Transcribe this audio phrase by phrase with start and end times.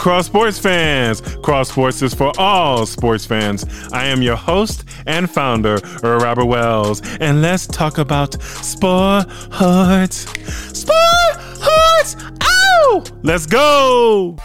[0.00, 1.20] Cross Sports fans.
[1.42, 3.66] Cross Sports is for all sports fans.
[3.92, 10.26] I am your host and founder, Robert Wells, and let's talk about sports.
[10.72, 12.16] Sports!
[12.42, 13.04] Ow!
[13.22, 14.38] Let's go!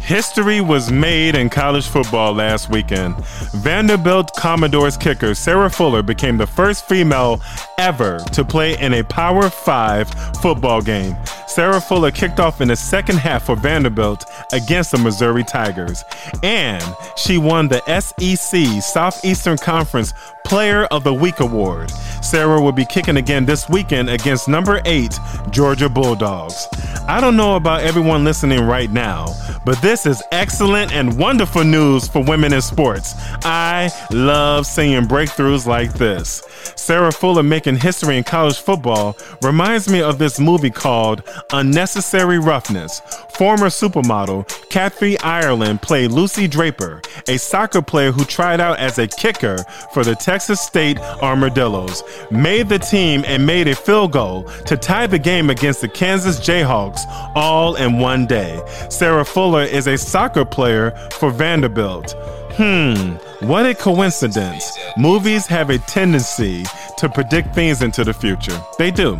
[0.00, 3.16] History was made in college football last weekend.
[3.54, 7.40] Vanderbilt Commodores kicker Sarah Fuller became the first female
[7.78, 10.08] ever to play in a Power 5
[10.40, 11.16] football game.
[11.46, 16.04] Sarah Fuller kicked off in the second half for Vanderbilt against the Missouri Tigers,
[16.42, 16.84] and
[17.16, 20.12] she won the SEC Southeastern Conference
[20.44, 21.90] Player of the Week award.
[22.26, 25.16] Sarah will be kicking again this weekend against number 8
[25.50, 26.66] Georgia Bulldogs.
[27.06, 29.26] I don't know about everyone listening right now,
[29.64, 33.14] but this is excellent and wonderful news for women in sports.
[33.44, 36.42] I love seeing breakthroughs like this.
[36.74, 43.00] Sarah Fuller making history in college football reminds me of this movie called Unnecessary Roughness.
[43.36, 49.06] Former supermodel Kathy Ireland played Lucy Draper, a soccer player who tried out as a
[49.06, 49.58] kicker
[49.92, 55.06] for the Texas State Armadillos, made the team and made a field goal to tie
[55.06, 57.00] the game against the Kansas Jayhawks
[57.34, 58.60] all in one day.
[58.90, 62.14] Sarah Fuller is a soccer player for Vanderbilt.
[62.58, 64.78] Hmm, what a coincidence.
[64.96, 66.64] Movies have a tendency
[66.96, 68.58] to predict things into the future.
[68.78, 69.18] They do.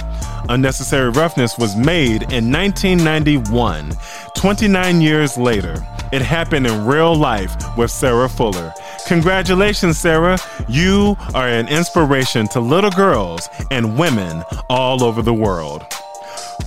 [0.48, 3.92] Unnecessary Roughness was made in 1991.
[4.36, 5.74] 29 years later,
[6.12, 8.72] it happened in real life with Sarah Fuller.
[9.06, 10.36] Congratulations, Sarah.
[10.68, 15.84] You are an inspiration to little girls and women all over the world.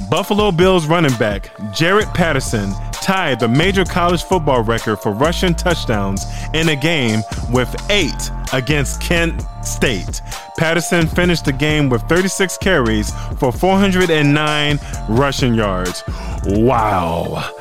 [0.10, 6.26] Buffalo Bulls running back Jaret Patterson tied the major college football record for rushing touchdowns
[6.54, 10.22] in a game with eight against Kent State.
[10.58, 16.04] Patterson finished the game with 36 carries for 409 rushing yards.
[16.46, 17.52] Wow.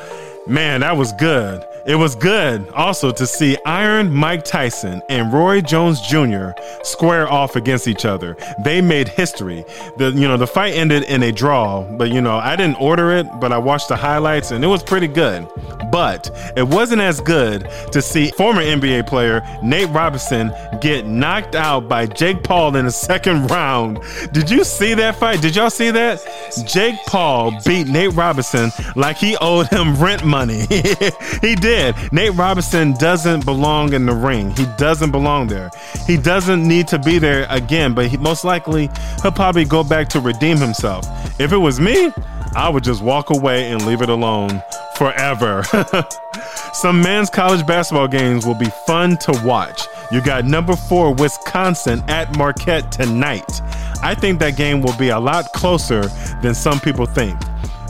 [0.47, 1.65] Man, that was good.
[1.89, 6.49] It was good also to see Iron Mike Tyson and Roy Jones Jr.
[6.83, 8.37] square off against each other.
[8.63, 9.65] They made history.
[9.97, 13.13] The you know the fight ended in a draw, but you know I didn't order
[13.13, 15.47] it, but I watched the highlights and it was pretty good.
[15.91, 21.89] But it wasn't as good to see former NBA player Nate Robinson get knocked out
[21.89, 23.97] by Jake Paul in the second round.
[24.31, 25.41] Did you see that fight?
[25.41, 26.21] Did y'all see that?
[26.67, 30.67] Jake Paul beat Nate Robinson like he owed him rent money.
[31.41, 31.95] he did did.
[32.11, 34.51] Nate Robinson doesn't belong in the ring.
[34.51, 35.69] He doesn't belong there.
[36.05, 38.89] He doesn't need to be there again, but he, most likely
[39.21, 41.05] he'll probably go back to redeem himself.
[41.39, 42.11] If it was me,
[42.55, 44.61] I would just walk away and leave it alone
[44.95, 45.63] forever.
[46.73, 49.83] Some men's college basketball games will be fun to watch.
[50.11, 53.61] You got number four Wisconsin at Marquette tonight.
[54.01, 56.07] I think that game will be a lot closer
[56.41, 57.39] than some people think.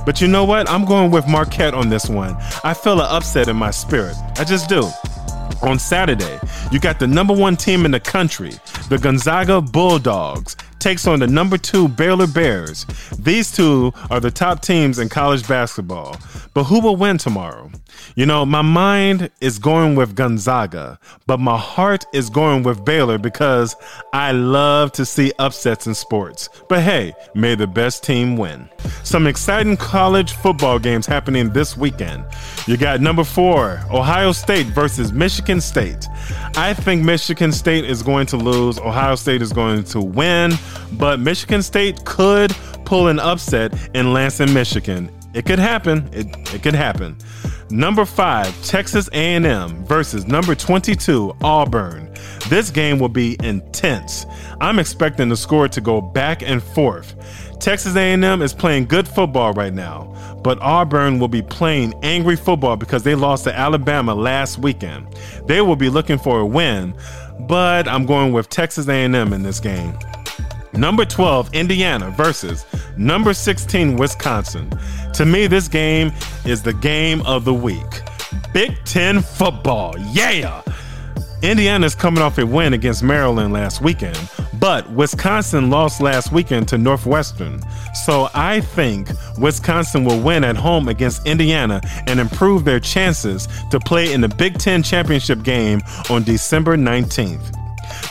[0.09, 0.67] But you know what?
[0.67, 2.35] I'm going with Marquette on this one.
[2.63, 4.15] I feel an upset in my spirit.
[4.39, 4.89] I just do.
[5.61, 6.39] On Saturday,
[6.71, 8.53] you got the number one team in the country,
[8.89, 12.87] the Gonzaga Bulldogs, takes on the number two Baylor Bears.
[13.19, 16.17] These two are the top teams in college basketball.
[16.55, 17.69] But who will win tomorrow?
[18.15, 23.19] You know, my mind is going with Gonzaga, but my heart is going with Baylor
[23.19, 23.75] because
[24.11, 26.49] I love to see upsets in sports.
[26.67, 28.69] But hey, may the best team win.
[29.03, 32.25] Some exciting college football games happening this weekend.
[32.67, 36.07] You got number four, Ohio State versus Michigan State.
[36.55, 40.53] I think Michigan State is going to lose, Ohio State is going to win,
[40.93, 42.55] but Michigan State could
[42.85, 45.09] pull an upset in Lansing, Michigan.
[45.33, 46.09] It could happen.
[46.11, 47.15] It, it could happen.
[47.69, 52.08] Number five, Texas A&M versus number 22, Auburn.
[52.49, 54.25] This game will be intense.
[54.61, 57.15] I'm expecting the score to go back and forth.
[57.59, 62.77] Texas A&M is playing good football right now, but Auburn will be playing angry football
[62.77, 65.07] because they lost to Alabama last weekend.
[65.45, 66.93] They will be looking for a win,
[67.41, 69.97] but I'm going with Texas A&M in this game.
[70.73, 72.65] Number 12, Indiana versus
[72.97, 74.71] number 16, Wisconsin.
[75.13, 76.13] To me, this game
[76.45, 78.01] is the game of the week.
[78.53, 79.95] Big Ten football.
[80.11, 80.61] Yeah!
[81.41, 84.17] Indiana's coming off a win against Maryland last weekend,
[84.59, 87.61] but Wisconsin lost last weekend to Northwestern.
[88.05, 93.79] So I think Wisconsin will win at home against Indiana and improve their chances to
[93.79, 97.55] play in the Big Ten championship game on December 19th.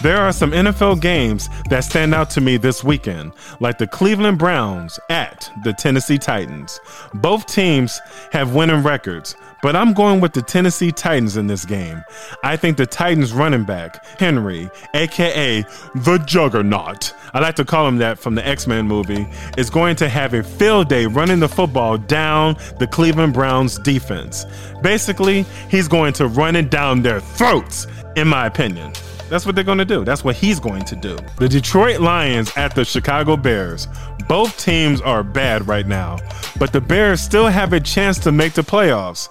[0.03, 4.39] There are some NFL games that stand out to me this weekend, like the Cleveland
[4.39, 6.81] Browns at the Tennessee Titans.
[7.15, 8.01] Both teams
[8.33, 12.05] have winning records, But I'm going with the Tennessee Titans in this game.
[12.45, 15.63] I think the Titans running back, Henry, aka
[15.95, 19.27] the Juggernaut, I like to call him that from the X Men movie,
[19.57, 24.47] is going to have a field day running the football down the Cleveland Browns defense.
[24.83, 28.93] Basically, he's going to run it down their throats, in my opinion.
[29.29, 30.05] That's what they're going to do.
[30.05, 31.19] That's what he's going to do.
[31.39, 33.89] The Detroit Lions at the Chicago Bears.
[34.29, 36.19] Both teams are bad right now,
[36.59, 39.29] but the Bears still have a chance to make the playoffs.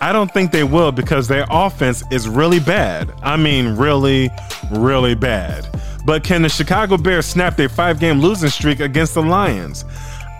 [0.00, 3.12] I don't think they will because their offense is really bad.
[3.22, 4.30] I mean, really,
[4.72, 5.68] really bad.
[6.04, 9.84] But can the Chicago Bears snap their five game losing streak against the Lions?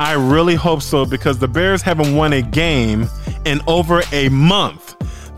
[0.01, 3.09] I really hope so because the Bears haven't won a game
[3.45, 4.92] in over a month.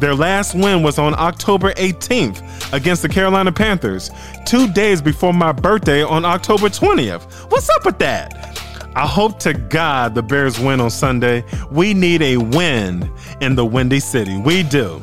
[0.04, 4.10] Their last win was on October 18th against the Carolina Panthers,
[4.44, 7.22] two days before my birthday on October 20th.
[7.50, 8.60] What's up with that?
[8.94, 11.42] I hope to God the Bears win on Sunday.
[11.70, 13.10] We need a win
[13.40, 14.36] in the Windy City.
[14.36, 15.02] We do.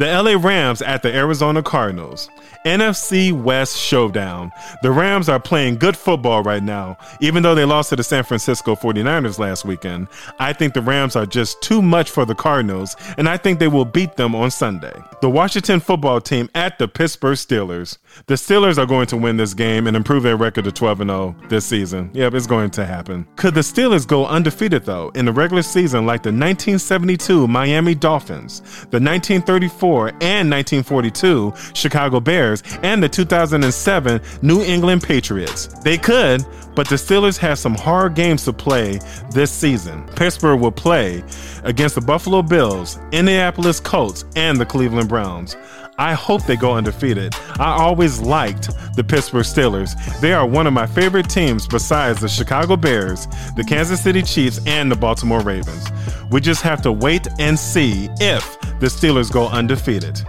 [0.00, 2.28] The LA Rams at the Arizona Cardinals.
[2.64, 4.50] NFC West showdown.
[4.82, 8.24] The Rams are playing good football right now, even though they lost to the San
[8.24, 10.08] Francisco 49ers last weekend.
[10.38, 13.68] I think the Rams are just too much for the Cardinals, and I think they
[13.68, 14.94] will beat them on Sunday.
[15.20, 17.98] The Washington football team at the Pittsburgh Steelers.
[18.26, 21.36] The Steelers are going to win this game and improve their record to 12 0
[21.48, 22.10] this season.
[22.14, 23.26] Yep, it's going to happen.
[23.36, 28.60] Could the Steelers go undefeated, though, in the regular season like the 1972 Miami Dolphins,
[28.90, 35.66] the 1934 and 1942 Chicago Bears, and the 2007 New England Patriots?
[35.82, 40.06] They could, but the Steelers have some hard games to play this season.
[40.16, 41.22] Pittsburgh will play
[41.62, 45.56] against the Buffalo Bills, Indianapolis Colts, and the Cleveland Browns.
[45.96, 47.34] I hope they go undefeated.
[47.60, 49.94] I always liked the Pittsburgh Steelers.
[50.20, 54.58] They are one of my favorite teams besides the Chicago Bears, the Kansas City Chiefs,
[54.66, 55.86] and the Baltimore Ravens.
[56.32, 60.20] We just have to wait and see if the Steelers go undefeated.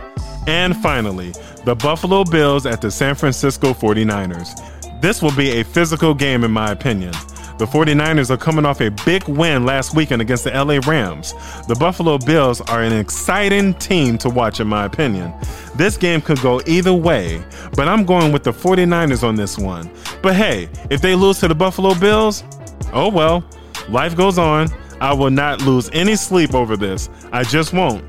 [0.47, 1.33] And finally,
[1.65, 5.01] the Buffalo Bills at the San Francisco 49ers.
[5.01, 7.11] This will be a physical game, in my opinion.
[7.57, 11.33] The 49ers are coming off a big win last weekend against the LA Rams.
[11.67, 15.33] The Buffalo Bills are an exciting team to watch, in my opinion.
[15.75, 17.41] This game could go either way,
[17.73, 19.89] but I'm going with the 49ers on this one.
[20.21, 22.43] But hey, if they lose to the Buffalo Bills,
[22.91, 23.43] oh well,
[23.87, 24.67] life goes on.
[24.99, 27.09] I will not lose any sleep over this.
[27.31, 28.03] I just won't.